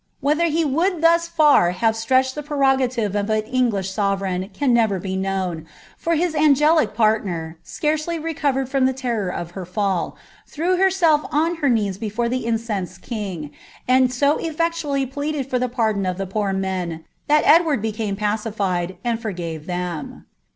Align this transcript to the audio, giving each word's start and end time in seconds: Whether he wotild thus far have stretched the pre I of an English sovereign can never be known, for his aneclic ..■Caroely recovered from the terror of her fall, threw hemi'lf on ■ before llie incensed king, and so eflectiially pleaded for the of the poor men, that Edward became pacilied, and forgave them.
Whether 0.19 0.45
he 0.45 0.65
wotild 0.65 1.01
thus 1.01 1.27
far 1.27 1.69
have 1.73 1.95
stretched 1.95 2.33
the 2.33 2.41
pre 2.41 2.57
I 2.65 2.73
of 2.73 3.13
an 3.15 3.27
English 3.43 3.91
sovereign 3.91 4.49
can 4.51 4.73
never 4.73 4.97
be 4.97 5.15
known, 5.15 5.67
for 5.95 6.15
his 6.15 6.33
aneclic 6.33 6.95
..■Caroely 6.95 8.23
recovered 8.23 8.67
from 8.67 8.87
the 8.87 8.93
terror 8.93 9.29
of 9.29 9.51
her 9.51 9.63
fall, 9.63 10.17
threw 10.47 10.75
hemi'lf 10.75 11.29
on 11.31 11.57
■ 11.57 11.99
before 11.99 12.25
llie 12.25 12.45
incensed 12.45 13.03
king, 13.03 13.51
and 13.87 14.11
so 14.11 14.39
eflectiially 14.39 15.05
pleaded 15.07 15.47
for 15.47 15.59
the 15.59 15.69
of 16.09 16.17
the 16.17 16.25
poor 16.25 16.51
men, 16.51 17.05
that 17.27 17.45
Edward 17.45 17.79
became 17.83 18.15
pacilied, 18.15 18.97
and 19.03 19.21
forgave 19.21 19.67
them. 19.67 20.25